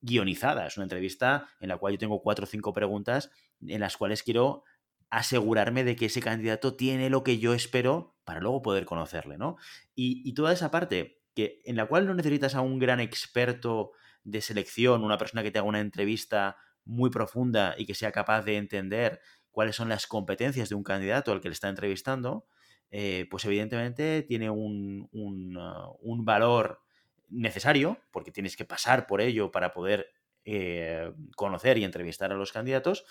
guionizada, 0.00 0.68
es 0.68 0.76
una 0.76 0.84
entrevista 0.84 1.48
en 1.58 1.70
la 1.70 1.76
cual 1.76 1.94
yo 1.94 1.98
tengo 1.98 2.22
cuatro 2.22 2.44
o 2.44 2.46
cinco 2.46 2.72
preguntas 2.72 3.32
en 3.66 3.80
las 3.80 3.96
cuales 3.96 4.22
quiero 4.22 4.62
asegurarme 5.10 5.84
de 5.84 5.96
que 5.96 6.06
ese 6.06 6.20
candidato 6.20 6.74
tiene 6.74 7.10
lo 7.10 7.22
que 7.22 7.38
yo 7.38 7.54
espero 7.54 8.16
para 8.24 8.40
luego 8.40 8.62
poder 8.62 8.84
conocerle, 8.84 9.38
¿no? 9.38 9.56
Y, 9.94 10.32
toda 10.34 10.52
esa 10.52 10.70
parte 10.70 11.20
que, 11.34 11.60
en 11.64 11.76
la 11.76 11.86
cual 11.86 12.06
no 12.06 12.14
necesitas 12.14 12.54
a 12.54 12.60
un 12.60 12.78
gran 12.78 13.00
experto 13.00 13.92
de 14.24 14.40
selección, 14.40 15.04
una 15.04 15.18
persona 15.18 15.42
que 15.42 15.50
te 15.50 15.58
haga 15.58 15.68
una 15.68 15.80
entrevista 15.80 16.56
muy 16.84 17.10
profunda 17.10 17.74
y 17.78 17.86
que 17.86 17.94
sea 17.94 18.12
capaz 18.12 18.42
de 18.42 18.56
entender 18.56 19.20
cuáles 19.50 19.76
son 19.76 19.88
las 19.88 20.06
competencias 20.06 20.68
de 20.68 20.74
un 20.74 20.82
candidato 20.82 21.32
al 21.32 21.40
que 21.40 21.48
le 21.48 21.52
está 21.52 21.68
entrevistando, 21.68 22.46
eh, 22.90 23.26
pues 23.30 23.44
evidentemente 23.44 24.22
tiene 24.22 24.50
un, 24.50 25.08
uh, 25.12 25.96
un, 26.00 26.24
valor 26.24 26.80
necesario, 27.28 27.98
porque 28.10 28.30
tienes 28.30 28.56
que 28.56 28.64
pasar 28.64 29.06
por 29.06 29.20
ello 29.20 29.50
para 29.50 29.72
poder 29.72 30.12
eh, 30.44 31.12
conocer 31.36 31.78
y 31.78 31.84
entrevistar 31.84 32.32
a 32.32 32.36
los 32.36 32.52
candidatos, 32.52 33.04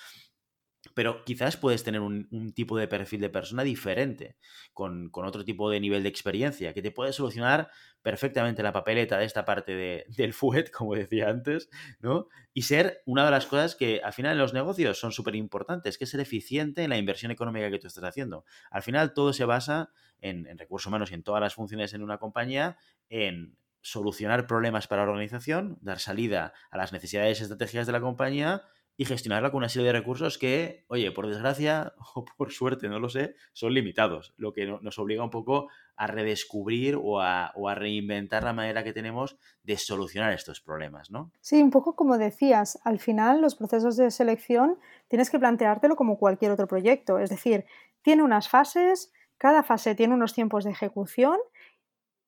pero 0.94 1.24
quizás 1.24 1.58
puedes 1.58 1.84
tener 1.84 2.02
un, 2.02 2.54
tipo 2.54 2.78
de 2.78 2.88
perfil 2.88 3.22
de 3.22 3.30
persona 3.30 3.64
diferente, 3.64 4.36
con, 4.74 5.10
otro 5.14 5.46
tipo 5.46 5.70
de 5.70 5.80
nivel 5.80 6.04
de 6.04 6.10
experiencia, 6.10 6.74
que 6.74 6.82
te 6.82 6.92
puede 6.92 7.14
solucionar 7.14 7.70
perfectamente 8.02 8.64
la 8.64 8.74
papeleta 8.74 9.18
de 9.18 9.26
esta 9.26 9.46
parte 9.46 9.76
de, 9.76 10.06
del 10.10 10.34
FUET, 10.34 10.72
como 10.78 10.96
decía 10.96 11.30
antes, 11.30 11.70
¿no? 12.00 12.28
Y 12.54 12.64
ser 12.64 13.02
una 13.06 13.26
de 13.26 13.32
las 13.32 13.46
cosas 13.46 13.76
que 13.76 14.02
al 14.04 14.14
final 14.14 14.34
en 14.34 14.40
los 14.40 14.54
negocios 14.54 15.00
son 15.00 15.12
súper 15.12 15.36
importantes, 15.36 15.98
que 15.98 16.04
es 16.04 16.10
ser 16.10 16.20
eficiente 16.20 16.84
en 16.84 16.90
la 16.90 16.98
inversión 16.98 17.32
económica 17.32 17.72
que 17.72 17.80
tú 17.80 17.88
estás 17.88 18.04
haciendo. 18.04 18.46
Al 18.70 18.84
final 18.84 19.14
todo 19.14 19.32
se 19.34 19.46
basa 19.46 19.90
en, 20.20 20.48
en 20.48 20.58
recursos 20.58 20.88
humanos 20.88 21.12
y 21.12 21.16
en 21.16 21.24
todas 21.24 21.42
las 21.42 21.56
funciones 21.56 21.94
en 21.94 22.04
una 22.04 22.18
compañía, 22.18 22.78
en 23.10 23.58
solucionar 23.82 24.48
problemas 24.48 24.88
para 24.88 25.06
la 25.06 25.12
organización, 25.12 25.78
dar 25.82 26.00
salida 26.00 26.54
a 26.72 26.78
las 26.78 26.94
necesidades 26.94 27.42
estratégicas 27.42 27.86
de 27.86 27.94
la 27.94 28.00
compañía 28.02 28.64
y 28.96 29.06
gestionarla 29.06 29.52
con 29.52 29.60
una 29.60 29.70
serie 29.70 29.88
de 29.88 29.94
recursos 29.94 30.38
que, 30.38 30.86
oye, 30.88 31.12
por 31.12 31.28
desgracia 31.28 31.94
o 32.16 32.26
por 32.38 32.52
suerte, 32.52 32.90
no 32.90 33.00
lo 33.00 33.10
sé, 33.10 33.36
son 33.54 33.74
limitados, 33.74 34.34
lo 34.38 34.54
que 34.54 34.66
nos 34.66 35.00
obliga 35.00 35.24
un 35.24 35.30
poco 35.30 35.70
a 35.96 36.08
redescubrir 36.08 36.98
o 37.02 37.20
a, 37.22 37.52
reinventar 37.76 38.44
la 38.44 38.54
manera 38.54 38.84
que 38.84 38.94
tenemos 38.94 39.38
de 39.64 39.78
solucionar 39.78 40.34
estos 40.34 40.62
problemas, 40.62 41.12
¿no? 41.12 41.32
Sí, 41.42 41.62
un 41.62 41.72
poco 41.72 41.96
como 41.96 42.18
decías, 42.18 42.80
al 42.84 43.00
final 43.00 43.42
los 43.42 43.56
procesos 43.56 43.98
de 43.98 44.12
selección 44.12 44.78
tienes 45.08 45.30
que 45.30 45.40
planteártelo 45.40 45.96
como 45.96 46.18
cualquier 46.18 46.52
otro 46.52 46.68
proyecto, 46.68 47.20
es 47.20 47.30
decir, 47.30 47.66
tiene 48.02 48.24
unas 48.24 48.50
fases, 48.50 49.12
cada 49.38 49.64
fase 49.64 49.96
tiene 49.96 50.14
unos 50.14 50.34
tiempos 50.34 50.64
de 50.64 50.72
ejecución 50.72 51.38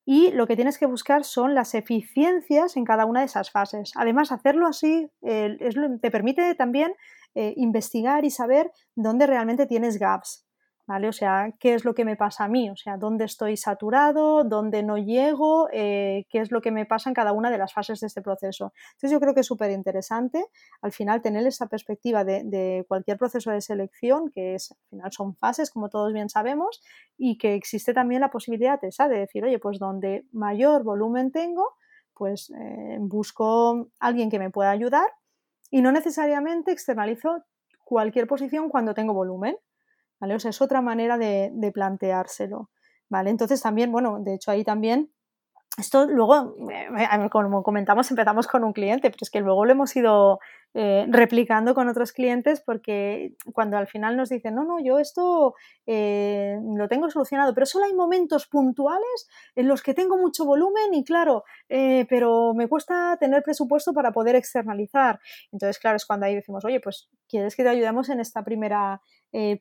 y 0.05 0.31
lo 0.31 0.45
que 0.45 0.55
tienes 0.55 0.77
que 0.77 0.85
buscar 0.85 1.23
son 1.23 1.55
las 1.55 1.73
eficiencias 1.73 2.77
en 2.77 2.85
cada 2.85 3.05
una 3.05 3.21
de 3.21 3.25
esas 3.25 3.49
fases. 3.51 3.91
Además, 3.95 4.31
hacerlo 4.31 4.67
así 4.67 5.09
te 5.21 6.11
permite 6.11 6.53
también 6.55 6.93
eh, 7.33 7.53
investigar 7.57 8.23
y 8.23 8.29
saber 8.29 8.71
dónde 8.95 9.27
realmente 9.27 9.65
tienes 9.65 9.97
gaps. 9.97 10.44
¿Vale? 10.87 11.07
O 11.07 11.11
sea, 11.13 11.53
¿qué 11.59 11.73
es 11.73 11.85
lo 11.85 11.95
que 11.95 12.05
me 12.05 12.15
pasa 12.15 12.45
a 12.45 12.47
mí? 12.47 12.69
O 12.69 12.75
sea, 12.75 12.97
¿dónde 12.97 13.25
estoy 13.25 13.57
saturado? 13.57 14.43
¿Dónde 14.43 14.83
no 14.83 14.97
llego? 14.97 15.67
Eh, 15.71 16.25
¿Qué 16.29 16.39
es 16.39 16.51
lo 16.51 16.61
que 16.61 16.71
me 16.71 16.85
pasa 16.85 17.09
en 17.09 17.13
cada 17.13 17.31
una 17.31 17.49
de 17.49 17.57
las 17.57 17.73
fases 17.73 17.99
de 17.99 18.07
este 18.07 18.21
proceso? 18.21 18.73
Entonces 18.93 19.11
yo 19.11 19.19
creo 19.19 19.33
que 19.33 19.39
es 19.41 19.47
súper 19.47 19.71
interesante 19.71 20.45
al 20.81 20.91
final 20.91 21.21
tener 21.21 21.45
esa 21.47 21.67
perspectiva 21.67 22.23
de, 22.23 22.85
cualquier 22.87 23.17
proceso 23.17 23.51
de 23.51 23.61
selección, 23.61 24.31
que 24.31 24.55
es, 24.55 24.71
al 24.71 24.77
final 24.89 25.11
son 25.11 25.35
fases, 25.35 25.71
como 25.71 25.89
todos 25.89 26.13
bien 26.13 26.29
sabemos, 26.29 26.81
y 27.17 27.37
que 27.37 27.55
existe 27.55 27.93
también 27.93 28.21
la 28.21 28.29
posibilidad 28.29 28.83
esa 28.83 29.07
de 29.07 29.19
decir, 29.19 29.43
oye, 29.43 29.59
pues 29.59 29.79
donde 29.79 30.25
mayor 30.31 30.83
volumen 30.83 31.31
tengo, 31.31 31.75
pues 32.13 32.51
eh, 32.51 32.97
busco 32.99 33.89
alguien 33.99 34.29
que 34.29 34.39
me 34.39 34.49
pueda 34.49 34.71
ayudar 34.71 35.07
y 35.71 35.81
no 35.81 35.91
necesariamente 35.91 36.71
externalizo 36.71 37.43
cualquier 37.83 38.27
posición 38.27 38.69
cuando 38.69 38.93
tengo 38.93 39.13
volumen. 39.13 39.57
Es 40.33 40.61
otra 40.61 40.81
manera 40.81 41.17
de, 41.17 41.51
de 41.53 41.71
planteárselo, 41.71 42.69
¿vale? 43.09 43.29
Entonces 43.29 43.61
también, 43.61 43.91
bueno, 43.91 44.19
de 44.19 44.35
hecho 44.35 44.51
ahí 44.51 44.63
también 44.63 45.11
esto 45.77 46.05
luego, 46.07 46.55
eh, 46.71 47.29
como 47.29 47.61
comentamos, 47.61 48.09
empezamos 48.09 48.47
con 48.47 48.63
un 48.63 48.71
cliente, 48.71 49.09
pero 49.09 49.19
es 49.21 49.29
que 49.29 49.41
luego 49.41 49.65
lo 49.65 49.73
hemos 49.73 49.93
ido 49.95 50.39
eh, 50.73 51.05
replicando 51.09 51.73
con 51.75 51.89
otros 51.89 52.13
clientes 52.13 52.61
porque 52.65 53.35
cuando 53.53 53.77
al 53.77 53.87
final 53.87 54.15
nos 54.15 54.29
dicen, 54.29 54.55
no, 54.55 54.63
no, 54.63 54.79
yo 54.79 54.99
esto 54.99 55.53
eh, 55.85 56.57
lo 56.77 56.87
tengo 56.87 57.09
solucionado, 57.09 57.53
pero 57.53 57.65
solo 57.65 57.85
hay 57.85 57.93
momentos 57.93 58.47
puntuales 58.47 59.27
en 59.55 59.67
los 59.67 59.83
que 59.83 59.93
tengo 59.93 60.17
mucho 60.17 60.45
volumen 60.45 60.93
y 60.93 61.03
claro, 61.03 61.43
pero 61.67 62.53
me 62.53 62.69
cuesta 62.69 63.17
tener 63.19 63.43
presupuesto 63.43 63.93
para 63.93 64.13
poder 64.13 64.35
externalizar. 64.35 65.19
Entonces, 65.51 65.77
claro, 65.79 65.97
es 65.97 66.05
cuando 66.05 66.25
ahí 66.25 66.35
decimos, 66.35 66.63
oye, 66.63 66.79
pues 66.79 67.09
quieres 67.27 67.55
que 67.55 67.63
te 67.63 67.69
ayudemos 67.69 68.07
en 68.09 68.21
esta 68.21 68.43
primera 68.43 69.01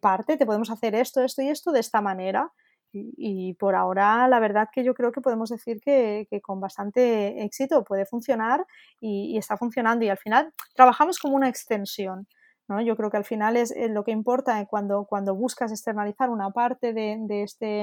parte, 0.01 0.37
te 0.37 0.47
podemos 0.47 0.71
hacer 0.71 0.95
esto, 0.95 1.21
esto 1.23 1.43
y 1.43 1.49
esto 1.49 1.73
de 1.73 1.81
esta 1.81 2.01
manera 2.01 2.53
y, 2.95 3.55
por 3.55 3.75
ahora 3.75 4.29
la 4.29 4.41
verdad 4.41 4.69
que 4.73 4.85
yo 4.85 4.95
creo 4.95 5.13
que 5.13 5.21
podemos 5.21 5.51
decir 5.51 5.81
que, 5.81 6.29
con 6.43 6.61
bastante 6.61 7.43
éxito 7.45 7.85
puede 7.85 8.07
funcionar 8.07 8.67
y, 9.01 9.37
está 9.37 9.57
funcionando 9.57 10.05
y 10.05 10.09
al 10.09 10.19
final 10.19 10.53
trabajamos 10.75 11.19
como 11.19 11.37
una 11.37 11.49
extensión. 11.49 12.27
¿no? 12.69 12.81
Yo 12.81 12.97
creo 12.97 13.11
que 13.11 13.17
al 13.19 13.25
final 13.25 13.57
es, 13.57 13.75
lo 13.91 14.05
que 14.05 14.13
importa 14.13 14.65
cuando, 14.67 15.05
cuando 15.07 15.35
buscas 15.35 15.71
externalizar 15.71 16.31
una 16.31 16.51
parte 16.51 16.93
de, 16.93 17.43
este, 17.43 17.83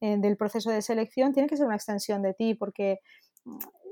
eh, 0.00 0.16
del 0.18 0.36
proceso 0.36 0.70
de 0.70 0.82
selección, 0.82 1.32
tiene 1.32 1.48
que 1.48 1.56
ser 1.56 1.66
una 1.66 1.76
extensión 1.76 2.22
de 2.22 2.34
ti 2.34 2.54
porque 2.54 2.98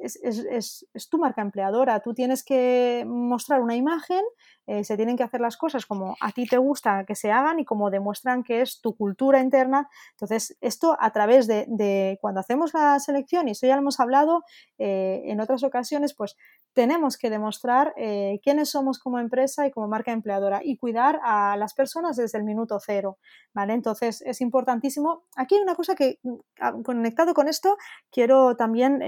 es, 0.03 1.09
tu 1.11 1.19
marca 1.19 1.43
empleadora. 1.43 2.01
Tú 2.01 2.15
tienes 2.15 2.45
que 2.45 3.05
mostrar 3.07 3.61
una 3.61 3.77
imagen, 3.77 4.23
eh, 4.67 4.85
se 4.85 4.97
tienen 4.97 5.17
que 5.17 5.23
hacer 5.23 5.41
las 5.41 5.57
cosas 5.57 5.87
como 5.87 6.17
a 6.21 6.33
ti 6.33 6.47
te 6.47 6.59
gusta 6.59 7.05
que 7.05 7.15
se 7.15 7.31
hagan 7.31 7.59
y 7.59 7.65
como 7.65 7.91
demuestran 7.91 8.43
que 8.43 8.61
es 8.63 8.81
tu 8.81 8.97
cultura 8.97 9.41
interna. 9.41 9.89
Entonces, 10.13 10.57
esto 10.61 10.97
a 10.99 11.11
través 11.13 11.47
de, 11.47 12.19
cuando 12.21 12.41
hacemos 12.41 12.75
la 12.75 12.99
selección, 12.99 13.49
y 13.49 13.53
esto 13.53 13.67
ya 13.67 13.75
lo 13.75 13.83
hemos 13.83 14.01
hablado 14.01 14.45
eh, 14.79 15.23
en 15.27 15.41
otras 15.41 15.63
ocasiones, 15.65 16.15
pues 16.15 16.37
tenemos 16.73 17.19
que 17.19 17.29
demostrar 17.29 17.93
eh, 17.97 18.41
quiénes 18.43 18.71
somos 18.71 18.99
como 18.99 19.19
empresa 19.19 19.67
y 19.67 19.71
como 19.71 19.89
marca 19.89 20.13
empleadora 20.13 20.61
y 20.63 20.77
cuidar 20.77 21.21
a 21.23 21.57
las 21.57 21.75
personas 21.75 22.17
desde 22.17 22.39
el 22.39 22.45
minuto 22.45 22.79
cero. 22.81 23.19
¿vale? 23.53 23.75
Entonces, 23.75 24.23
es 24.23 24.41
importantísimo. 24.41 25.25
Aquí 25.37 25.57
hay 25.57 25.63
una 25.63 25.75
cosa 25.75 25.95
que, 25.95 26.19
mm, 26.23 26.83
conectado 26.83 27.35
con 27.35 27.49
esto, 27.49 27.77
quiero 28.11 28.57
también 28.57 29.03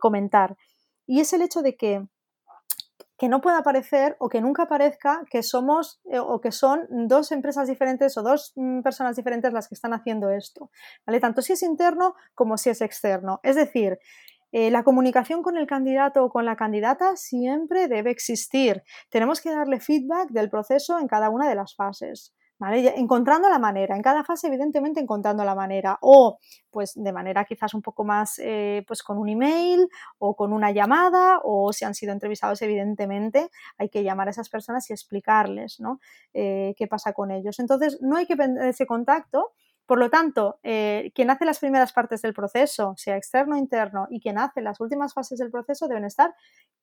comentar 0.00 0.33
y 1.06 1.20
es 1.20 1.32
el 1.32 1.42
hecho 1.42 1.62
de 1.62 1.76
que, 1.76 2.06
que 3.18 3.28
no 3.28 3.40
pueda 3.40 3.62
parecer 3.62 4.16
o 4.18 4.28
que 4.28 4.40
nunca 4.40 4.66
parezca 4.66 5.24
que 5.30 5.42
somos 5.42 6.00
eh, 6.10 6.18
o 6.18 6.40
que 6.40 6.52
son 6.52 6.86
dos 7.08 7.30
empresas 7.32 7.68
diferentes 7.68 8.16
o 8.16 8.22
dos 8.22 8.52
mm, 8.56 8.80
personas 8.82 9.16
diferentes 9.16 9.52
las 9.52 9.68
que 9.68 9.74
están 9.74 9.92
haciendo 9.92 10.30
esto. 10.30 10.70
¿vale? 11.06 11.20
Tanto 11.20 11.42
si 11.42 11.52
es 11.52 11.62
interno 11.62 12.14
como 12.34 12.56
si 12.56 12.70
es 12.70 12.80
externo. 12.80 13.40
Es 13.42 13.56
decir, 13.56 13.98
eh, 14.52 14.70
la 14.70 14.84
comunicación 14.84 15.42
con 15.42 15.56
el 15.56 15.66
candidato 15.66 16.24
o 16.24 16.30
con 16.30 16.44
la 16.44 16.56
candidata 16.56 17.16
siempre 17.16 17.88
debe 17.88 18.10
existir. 18.10 18.82
Tenemos 19.10 19.40
que 19.40 19.50
darle 19.50 19.80
feedback 19.80 20.30
del 20.30 20.48
proceso 20.48 20.98
en 20.98 21.08
cada 21.08 21.28
una 21.28 21.48
de 21.48 21.56
las 21.56 21.74
fases. 21.74 22.32
Encontrando 22.72 23.48
la 23.48 23.58
manera, 23.58 23.96
en 23.96 24.02
cada 24.02 24.24
fase 24.24 24.46
evidentemente 24.46 25.00
encontrando 25.00 25.44
la 25.44 25.54
manera 25.54 25.98
o 26.00 26.38
pues 26.70 26.92
de 26.94 27.12
manera 27.12 27.44
quizás 27.44 27.74
un 27.74 27.82
poco 27.82 28.04
más 28.04 28.38
eh, 28.38 28.84
pues 28.86 29.02
con 29.02 29.18
un 29.18 29.28
email 29.28 29.88
o 30.18 30.34
con 30.34 30.52
una 30.52 30.70
llamada 30.70 31.40
o 31.42 31.72
si 31.72 31.84
han 31.84 31.94
sido 31.94 32.12
entrevistados 32.12 32.62
evidentemente 32.62 33.48
hay 33.78 33.88
que 33.88 34.02
llamar 34.02 34.28
a 34.28 34.30
esas 34.30 34.48
personas 34.48 34.88
y 34.90 34.92
explicarles 34.92 35.80
¿no? 35.80 36.00
Eh, 36.32 36.74
qué 36.76 36.86
pasa 36.86 37.12
con 37.12 37.30
ellos. 37.30 37.58
Entonces 37.58 37.98
no 38.00 38.16
hay 38.16 38.26
que 38.26 38.36
perder 38.36 38.68
ese 38.68 38.86
contacto 38.86 39.52
por 39.86 39.98
lo 39.98 40.08
tanto, 40.08 40.58
eh, 40.62 41.12
quien 41.14 41.30
hace 41.30 41.44
las 41.44 41.58
primeras 41.58 41.92
partes 41.92 42.22
del 42.22 42.32
proceso, 42.32 42.94
sea 42.96 43.16
externo 43.16 43.56
o 43.56 43.58
interno, 43.58 44.06
y 44.10 44.20
quien 44.20 44.38
hace 44.38 44.62
las 44.62 44.80
últimas 44.80 45.12
fases 45.12 45.38
del 45.38 45.50
proceso 45.50 45.88
deben 45.88 46.04
estar 46.04 46.34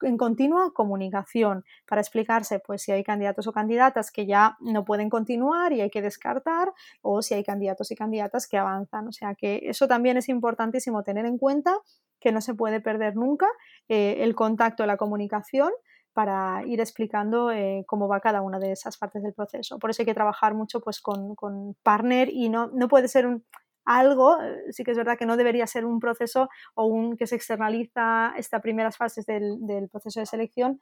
en 0.02 0.18
continua 0.18 0.72
comunicación 0.74 1.64
para 1.88 2.02
explicarse 2.02 2.60
pues, 2.60 2.84
si 2.84 2.92
hay 2.92 3.04
candidatos 3.04 3.48
o 3.48 3.54
candidatas 3.54 4.12
que 4.12 4.26
ya 4.26 4.58
no 4.60 4.86
pueden 4.86 5.10
continuar 5.10 5.74
y 5.74 5.82
hay 5.82 5.90
que 5.90 6.02
descartar, 6.02 6.72
o 7.02 7.22
si 7.22 7.34
hay 7.34 7.44
candidatos 7.44 7.92
y 7.92 7.96
candidatas 7.96 8.48
que 8.48 8.58
avanzan. 8.58 9.08
O 9.08 9.12
sea 9.12 9.36
que 9.36 9.62
eso 9.64 9.88
también 9.88 10.18
es 10.18 10.30
importantísimo 10.30 11.04
tener 11.04 11.26
en 11.26 11.38
cuenta 11.38 11.76
que 12.20 12.32
no 12.32 12.42
se 12.42 12.54
puede 12.54 12.82
perder 12.82 13.16
nunca 13.16 13.48
eh, 13.90 14.18
el 14.20 14.36
contacto, 14.36 14.86
la 14.86 14.98
comunicación 14.98 15.72
para 16.14 16.64
ir 16.66 16.80
explicando 16.80 17.52
eh, 17.52 17.84
cómo 17.88 18.08
va 18.08 18.20
cada 18.20 18.42
una 18.42 18.60
de 18.60 18.72
esas 18.72 18.98
partes 18.98 19.24
del 19.24 19.34
proceso. 19.34 19.80
Por 19.80 19.90
eso 19.90 20.02
hay 20.02 20.06
que 20.06 20.14
trabajar 20.14 20.54
mucho 20.54 20.82
pues, 20.82 21.02
con, 21.02 21.36
con 21.36 21.76
partner 21.84 22.30
y 22.30 22.50
no, 22.50 22.68
no 22.74 22.88
puede 22.88 23.08
ser 23.08 23.28
un, 23.28 23.46
algo, 23.86 24.42
eh, 24.42 24.72
sí 24.72 24.84
que 24.84 24.92
es 24.92 24.98
verdad 24.98 25.18
que 25.18 25.26
no 25.26 25.38
debería 25.38 25.68
ser 25.68 25.86
un 25.86 26.00
proceso 26.00 26.50
o 26.76 26.86
un 26.86 27.18
que 27.18 27.28
se 27.28 27.36
externaliza 27.36 28.34
estas 28.38 28.62
primeras 28.62 28.98
fases 28.98 29.26
del, 29.26 29.66
del 29.66 29.90
proceso 29.90 30.20
de 30.20 30.26
selección 30.26 30.82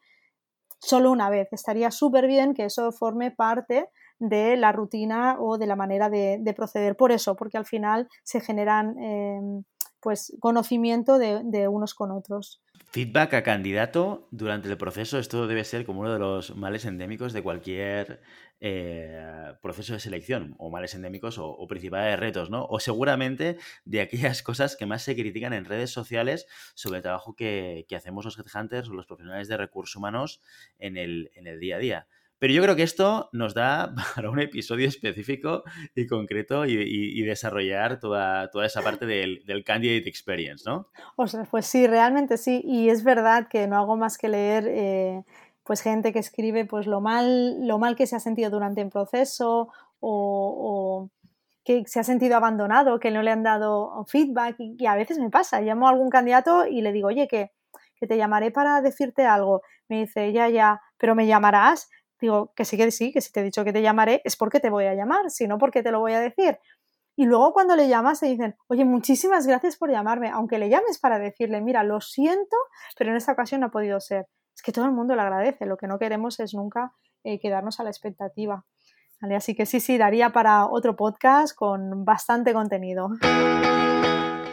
solo 0.80 1.12
una 1.12 1.30
vez. 1.30 1.50
Estaría 1.52 1.92
súper 1.92 2.28
bien 2.28 2.54
que 2.54 2.66
eso 2.66 2.92
forme 2.92 3.32
parte 3.32 3.90
de 4.18 4.58
la 4.58 4.72
rutina 4.72 5.38
o 5.40 5.58
de 5.58 5.68
la 5.68 5.76
manera 5.76 6.10
de, 6.10 6.38
de 6.42 6.54
proceder. 6.54 6.96
Por 6.96 7.12
eso, 7.12 7.36
porque 7.36 7.58
al 7.58 7.66
final 7.66 8.08
se 8.24 8.40
generan... 8.40 8.98
Eh, 9.00 9.64
pues 10.00 10.36
conocimiento 10.40 11.18
de, 11.18 11.68
unos 11.68 11.94
con 11.94 12.12
otros. 12.12 12.62
Feedback 12.92 13.36
a 13.36 13.44
candidato 13.44 14.28
durante 14.32 14.68
el 14.68 14.76
proceso, 14.76 15.20
esto 15.20 15.46
debe 15.46 15.64
ser 15.64 15.86
como 15.86 16.02
uno 16.02 16.12
de 16.12 16.18
los 16.18 16.56
males 16.56 16.86
endémicos 16.86 17.34
de 17.34 17.44
cualquier 17.44 18.20
eh, 18.62 19.54
proceso 19.62 19.94
de 19.94 20.00
selección, 20.00 20.56
o 20.58 20.72
males 20.72 20.96
endémicos 20.96 21.38
o, 21.38 21.68
principales 21.68 22.20
retos, 22.20 22.50
¿no? 22.50 22.66
O 22.66 22.80
seguramente 22.80 23.60
de 23.86 24.02
aquellas 24.02 24.42
cosas 24.44 24.76
que 24.76 24.88
más 24.88 25.04
se 25.04 25.16
critican 25.16 25.54
en 25.54 25.66
redes 25.66 25.92
sociales 25.92 26.48
sobre 26.74 26.98
el 26.98 27.04
trabajo 27.04 27.36
que, 27.36 27.86
hacemos 27.96 28.26
los 28.26 28.40
headhunters 28.40 28.90
o 28.90 28.94
los 28.94 29.06
profesionales 29.06 29.48
de 29.48 29.58
recursos 29.58 29.96
humanos 29.96 30.42
en 30.80 30.98
el, 30.98 31.30
en 31.36 31.46
el 31.46 31.60
día 31.60 31.76
a 31.76 31.80
día. 31.80 32.08
Pero 32.40 32.54
yo 32.54 32.64
creo 32.64 32.76
que 32.76 32.84
esto 32.84 33.30
nos 33.34 33.54
da 33.54 33.94
para 34.16 34.30
un 34.30 34.40
episodio 34.40 34.88
específico 34.88 35.64
y 35.94 36.08
concreto 36.08 36.66
y, 36.66 37.22
desarrollar 37.22 38.00
toda, 38.00 38.50
toda, 38.50 38.66
esa 38.66 38.82
parte 38.82 39.06
del, 39.06 39.44
del, 39.46 39.64
candidate 39.64 40.10
experience, 40.10 40.64
¿no? 40.68 40.88
O 41.16 41.28
sea, 41.28 41.44
pues 41.44 41.66
sí, 41.66 41.86
realmente 41.86 42.38
sí. 42.38 42.62
Y 42.64 42.90
es 42.90 43.04
verdad 43.04 43.48
que 43.50 43.68
no 43.68 43.78
hago 43.78 43.98
más 43.98 44.18
que 44.18 44.30
leer 44.30 44.66
eh, 44.68 45.24
pues 45.64 45.82
gente 45.82 46.12
que 46.12 46.18
escribe 46.18 46.66
pues 46.66 46.88
lo 46.88 47.02
mal, 47.02 47.68
lo 47.68 47.78
mal 47.78 47.96
que 47.96 48.08
se 48.08 48.16
ha 48.16 48.20
sentido 48.20 48.50
durante 48.50 48.82
el 48.82 48.90
proceso 48.90 49.70
o, 50.00 51.10
que 51.64 51.84
se 51.86 52.00
ha 52.00 52.04
sentido 52.04 52.38
abandonado, 52.38 53.00
que 53.00 53.12
no 53.12 53.22
le 53.22 53.30
han 53.30 53.44
dado 53.44 54.04
feedback. 54.08 54.56
Y, 54.58 54.88
a 54.88 54.96
veces 54.96 55.20
me 55.20 55.30
pasa, 55.30 55.62
llamo 55.62 55.88
a 55.88 55.92
algún 55.92 56.10
candidato 56.10 56.66
y 56.66 56.82
le 56.82 56.92
digo, 56.92 57.10
oye, 57.10 57.28
que, 57.28 57.52
que 57.98 58.08
te 58.08 58.18
llamaré 58.18 58.50
para 58.50 58.82
decirte 58.82 59.28
algo. 59.28 59.62
Me 59.90 60.00
dice, 60.00 60.34
ya, 60.34 60.50
ya, 60.50 60.82
pero 60.98 61.14
me 61.14 61.28
llamarás 61.28 61.90
Digo, 62.22 62.52
que 62.56 62.66
sí, 62.66 62.78
que 62.78 62.92
sí, 62.92 63.12
que 63.12 63.22
si 63.22 63.32
te 63.32 63.40
he 63.40 63.44
dicho 63.44 63.64
que 63.64 63.74
te 63.74 63.82
llamaré 63.82 64.22
es 64.26 64.36
porque 64.36 64.60
te 64.60 64.70
voy 64.70 64.86
a 64.86 64.94
llamar, 64.94 65.30
si 65.30 65.48
no, 65.48 65.58
porque 65.58 65.84
te 65.84 65.92
lo 65.92 66.00
voy 66.00 66.14
a 66.14 66.20
decir. 66.20 66.60
Y 67.16 67.26
luego 67.26 67.52
cuando 67.54 67.76
le 67.76 67.88
llamas 67.88 68.22
te 68.22 68.28
dicen, 68.28 68.56
oye, 68.68 68.86
muchísimas 68.86 69.46
gracias 69.46 69.78
por 69.78 69.92
llamarme, 69.92 70.30
aunque 70.30 70.58
le 70.58 70.70
llames 70.70 71.00
para 71.00 71.20
decirle, 71.20 71.62
mira, 71.62 71.84
lo 71.84 72.00
siento, 72.02 72.56
pero 72.98 73.12
en 73.12 73.18
esta 73.18 73.34
ocasión 73.34 73.62
no 73.62 73.68
ha 73.68 73.72
podido 73.72 74.00
ser. 74.00 74.28
Es 74.56 74.62
que 74.62 74.72
todo 74.72 74.86
el 74.86 74.92
mundo 74.92 75.16
le 75.16 75.22
agradece, 75.22 75.66
lo 75.66 75.78
que 75.78 75.88
no 75.88 76.00
queremos 76.00 76.40
es 76.40 76.54
nunca 76.54 76.94
eh, 77.24 77.40
quedarnos 77.40 77.80
a 77.80 77.84
la 77.84 77.90
expectativa. 77.90 78.66
Así 79.36 79.54
que 79.54 79.66
sí, 79.66 79.80
sí, 79.82 79.98
daría 79.98 80.30
para 80.30 80.66
otro 80.66 80.96
podcast 80.96 81.54
con 81.54 82.06
bastante 82.06 82.54
contenido. 82.54 83.10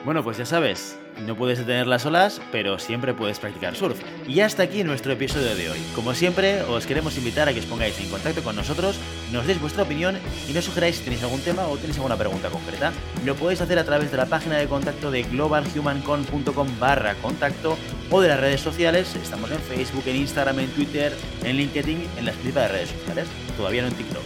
Bueno, 0.06 0.22
pues 0.22 0.36
ya 0.36 0.46
sabes, 0.46 0.96
no 1.26 1.34
puedes 1.34 1.58
detener 1.58 1.88
las 1.88 2.06
olas, 2.06 2.40
pero 2.52 2.78
siempre 2.78 3.12
puedes 3.12 3.40
practicar 3.40 3.74
surf. 3.74 4.00
Y 4.28 4.38
hasta 4.38 4.62
aquí 4.62 4.84
nuestro 4.84 5.10
episodio 5.10 5.56
de 5.56 5.68
hoy. 5.68 5.80
Como 5.96 6.14
siempre, 6.14 6.62
os 6.62 6.86
queremos 6.86 7.18
invitar 7.18 7.48
a 7.48 7.52
que 7.52 7.58
os 7.58 7.66
pongáis 7.66 7.98
en 7.98 8.08
contacto 8.08 8.40
con 8.44 8.54
nosotros, 8.54 9.00
nos 9.32 9.48
deis 9.48 9.60
vuestra 9.60 9.82
opinión 9.82 10.16
y 10.48 10.52
nos 10.52 10.64
sugeráis 10.64 10.98
si 10.98 11.02
tenéis 11.02 11.24
algún 11.24 11.40
tema 11.40 11.66
o 11.66 11.76
tenéis 11.76 11.96
alguna 11.96 12.16
pregunta 12.16 12.50
concreta. 12.50 12.92
Lo 13.24 13.34
podéis 13.34 13.60
hacer 13.62 13.80
a 13.80 13.84
través 13.84 14.12
de 14.12 14.16
la 14.16 14.26
página 14.26 14.58
de 14.58 14.68
contacto 14.68 15.10
de 15.10 15.24
globalhumancon.com 15.24 16.68
barra 16.78 17.16
contacto 17.16 17.76
o 18.08 18.20
de 18.20 18.28
las 18.28 18.38
redes 18.38 18.60
sociales. 18.60 19.12
Estamos 19.16 19.50
en 19.50 19.58
Facebook, 19.58 20.04
en 20.06 20.18
Instagram, 20.18 20.60
en 20.60 20.70
Twitter, 20.70 21.12
en 21.42 21.56
LinkedIn, 21.56 22.06
en 22.16 22.26
las 22.26 22.36
principales 22.36 22.70
redes 22.70 22.90
sociales. 22.90 23.26
Todavía 23.56 23.82
no 23.82 23.88
en 23.88 23.94
TikTok. 23.94 24.22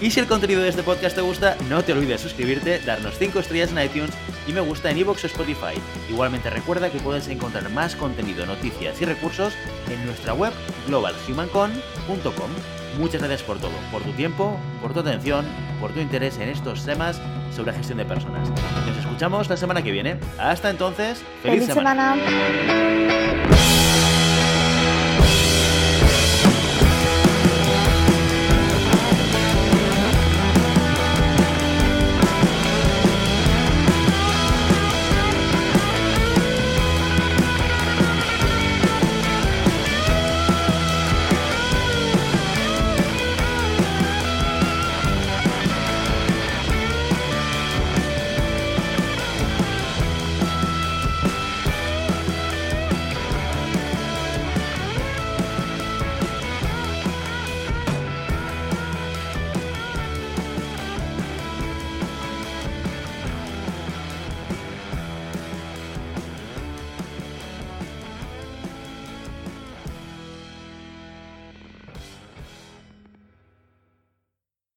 Y 0.00 0.08
si 0.12 0.20
el 0.20 0.26
contenido 0.26 0.62
de 0.62 0.68
este 0.68 0.84
podcast 0.84 1.16
te 1.16 1.22
gusta, 1.22 1.56
no 1.68 1.82
te 1.82 1.94
olvides 1.94 2.22
de 2.22 2.28
suscribirte, 2.28 2.78
darnos 2.80 3.18
5 3.18 3.40
estrellas 3.40 3.72
en 3.72 3.82
iTunes 3.82 4.12
y 4.46 4.52
me 4.52 4.60
gusta 4.60 4.90
en 4.90 4.98
iVoox 4.98 5.24
o 5.24 5.26
Spotify. 5.26 5.80
Igualmente 6.08 6.50
recuerda 6.50 6.90
que 6.90 6.98
puedes 6.98 7.28
encontrar 7.28 7.68
más 7.70 7.96
contenido, 7.96 8.46
noticias 8.46 9.00
y 9.00 9.04
recursos 9.04 9.54
en 9.90 10.04
nuestra 10.06 10.34
web 10.34 10.52
globalhumancon.com. 10.86 12.50
Muchas 12.98 13.20
gracias 13.20 13.42
por 13.42 13.58
todo, 13.58 13.72
por 13.92 14.02
tu 14.02 14.12
tiempo, 14.12 14.58
por 14.80 14.94
tu 14.94 15.00
atención, 15.00 15.44
por 15.80 15.92
tu 15.92 16.00
interés 16.00 16.38
en 16.38 16.48
estos 16.48 16.84
temas 16.84 17.20
sobre 17.54 17.72
gestión 17.72 17.98
de 17.98 18.04
personas. 18.04 18.48
Nos 18.86 18.96
escuchamos 18.98 19.48
la 19.48 19.56
semana 19.56 19.82
que 19.82 19.92
viene. 19.92 20.18
Hasta 20.38 20.70
entonces, 20.70 21.22
feliz, 21.42 21.66
semana. 21.66 22.16